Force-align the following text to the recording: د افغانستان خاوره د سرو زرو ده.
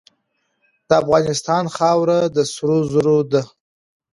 د 0.87 0.89
افغانستان 1.01 1.63
خاوره 1.75 2.19
د 2.35 2.37
سرو 2.53 2.77
زرو 2.91 3.17
ده. 3.31 3.41